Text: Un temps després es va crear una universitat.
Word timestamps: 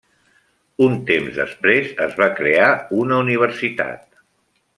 Un 0.85 0.95
temps 1.09 1.37
després 1.41 1.91
es 2.07 2.17
va 2.23 2.29
crear 2.41 2.67
una 3.03 3.21
universitat. 3.27 4.11